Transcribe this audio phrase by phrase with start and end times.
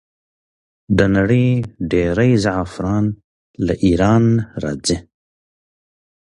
[0.97, 1.47] د نړۍ
[1.91, 3.05] ډیری زعفران
[3.65, 4.25] له ایران
[4.63, 4.97] راځي.